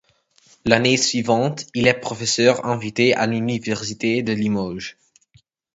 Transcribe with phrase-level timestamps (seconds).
[0.65, 4.97] L'année suivante, il est professeur invité à l'Université de Limoges.